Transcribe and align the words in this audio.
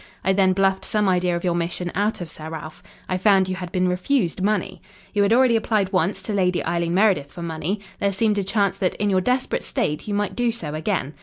I 0.23 0.33
then 0.33 0.53
bluffed 0.53 0.83
some 0.83 1.07
idea 1.07 1.35
of 1.35 1.43
your 1.43 1.53
mission 1.53 1.91
out 1.93 2.21
of 2.21 2.31
Sir 2.31 2.49
Ralph. 2.49 2.81
I 3.07 3.19
found 3.19 3.47
you 3.47 3.57
had 3.57 3.71
been 3.71 3.87
refused 3.87 4.41
money. 4.41 4.81
"You 5.13 5.21
had 5.21 5.31
already 5.31 5.55
applied 5.55 5.93
once 5.93 6.23
to 6.23 6.33
Lady 6.33 6.65
Eileen 6.65 6.95
Meredith 6.95 7.31
for 7.31 7.43
money. 7.43 7.79
There 7.99 8.11
seemed 8.11 8.39
a 8.39 8.43
chance 8.43 8.79
that, 8.79 8.95
in 8.95 9.11
your 9.11 9.21
desperate 9.21 9.61
state, 9.61 10.07
you 10.07 10.15
might 10.15 10.35
do 10.35 10.51
so 10.51 10.73
again. 10.73 11.13